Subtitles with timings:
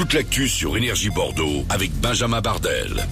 [0.00, 3.06] toute l'actu sur Énergie Bordeaux avec Benjamin Bardel.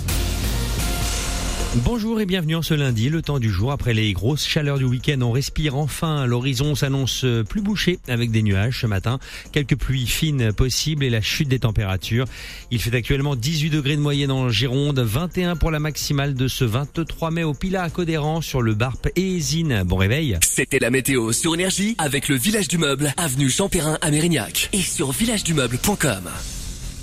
[1.85, 3.73] Bonjour et bienvenue en ce lundi, le temps du jour.
[3.73, 6.25] Après les grosses chaleurs du week-end, on respire enfin.
[6.25, 9.19] L'horizon s'annonce plus bouché avec des nuages ce matin.
[9.53, 12.25] Quelques pluies fines possibles et la chute des températures.
[12.71, 16.64] Il fait actuellement 18 degrés de moyenne en Gironde, 21 pour la maximale de ce
[16.64, 19.82] 23 mai au Pilat à Codéran sur le Barp et Esine.
[19.84, 20.39] Bon réveil.
[20.41, 24.81] C'était la météo sur Énergie avec le village du meuble, avenue Jean-Perrin à Mérignac et
[24.81, 26.31] sur villagedumeuble.com.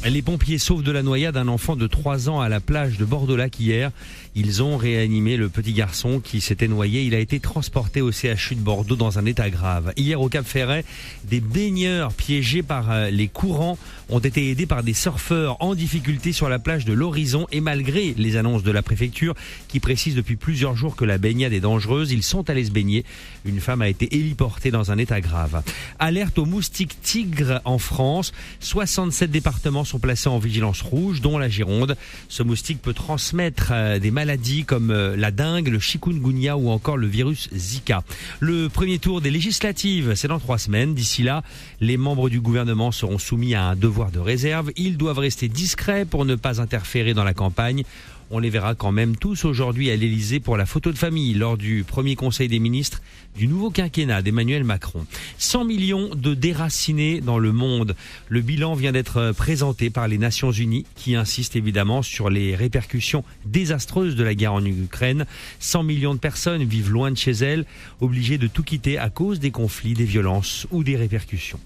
[0.08, 3.06] Les pompiers sauvent de la noyade d'un enfant de 3 ans à la plage de
[3.06, 3.92] Bordeaux-Lac hier.
[4.36, 7.02] Ils ont réanimé le petit garçon qui s'était noyé.
[7.02, 9.94] Il a été transporté au CHU de Bordeaux dans un état grave.
[9.98, 10.86] Hier au Cap Ferret,
[11.24, 13.80] des baigneurs piégés par euh, les courants
[14.10, 18.14] ont été aidés par des surfeurs en difficulté sur la plage de l'Horizon et malgré
[18.16, 19.34] les annonces de la préfecture
[19.68, 23.06] qui précise depuis plusieurs jours que la baignade est dangereuse, ils sont allés se baigner.
[23.44, 25.64] Une femme a été héliportée dans un état grave.
[25.98, 28.34] Alerte aux moustiques tigres en France.
[28.60, 31.98] 67 départements sont placés en vigilance rouge, dont la Gironde.
[32.30, 36.98] Ce moustique peut transmettre euh, des maladies comme euh, la dengue, le chikungunya ou encore
[36.98, 38.04] le virus Zika.
[38.40, 40.94] Le premier tour des législatives, c'est dans trois semaines.
[40.94, 41.44] D'ici là,
[41.82, 44.72] les membres du gouvernement seront soumis à un devoir de réserve.
[44.76, 47.84] Ils doivent rester discrets pour ne pas interférer dans la campagne.
[48.32, 51.58] On les verra quand même tous aujourd'hui à l'Elysée pour la photo de famille lors
[51.58, 53.04] du premier conseil des ministres
[53.38, 55.06] du nouveau quinquennat d'Emmanuel Macron.
[55.38, 57.96] 100 millions de déracinés dans le monde.
[58.30, 63.24] Le bilan vient d'être présenté par les Nations Unies qui insistent évidemment sur les répercussions
[63.46, 65.26] désastreuses de la guerre en Ukraine.
[65.60, 67.66] 100 millions de personnes vivent loin de chez elles,
[68.02, 71.60] obligées de tout quitter à cause des conflits, des violences ou des répercussions.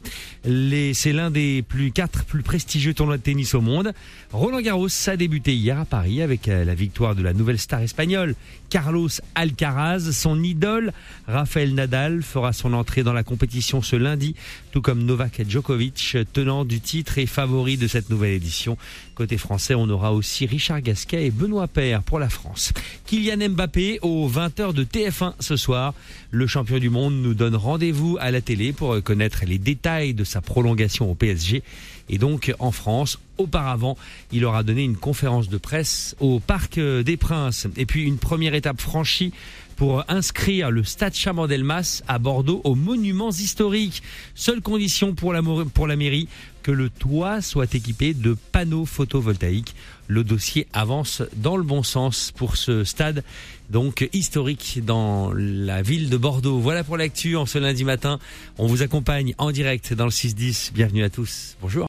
[0.44, 3.94] C'est l'un des plus quatre plus prestigieux tournois de tennis au monde.
[4.34, 8.36] Roland Garros a débuté hier à Paris avec la victoire de la nouvelle star espagnole
[8.70, 10.94] Carlos Alcaraz, son idole
[11.28, 14.36] Rafael Nadal fera son entrée dans la compétition ce lundi,
[14.72, 18.78] tout comme Novak Djokovic, tenant du titre et favori de cette nouvelle édition.
[19.16, 22.74] Côté français, on aura aussi Richard Gasquet et Benoît Paire pour la France.
[23.06, 25.94] Kylian Mbappé aux 20h de TF1 ce soir.
[26.32, 30.24] Le champion du monde nous donne rendez-vous à la télé pour connaître les détails de
[30.24, 31.64] sa prolongation au PSG.
[32.10, 33.98] Et donc en France, auparavant,
[34.32, 37.68] il aura donné une conférence de presse au Parc des Princes.
[37.78, 39.34] Et puis une première étape franchie
[39.80, 44.04] pour inscrire le Stade Chamandelmas à Bordeaux aux monuments historiques.
[44.36, 46.28] Seule condition pour la, pour la mairie,
[46.64, 49.74] que le toit soit équipé de panneaux photovoltaïques.
[50.08, 53.24] Le dossier avance dans le bon sens pour ce stade
[53.70, 56.60] donc historique dans la ville de Bordeaux.
[56.60, 58.20] Voilà pour l'actu en ce lundi matin.
[58.58, 60.74] On vous accompagne en direct dans le 6-10.
[60.74, 61.56] Bienvenue à tous.
[61.62, 61.89] Bonjour.